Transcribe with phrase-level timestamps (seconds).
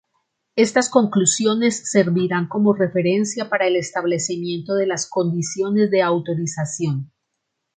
[0.55, 7.11] Estas conclusiones servirán como referencia para el establecimiento de las condiciones de autorización.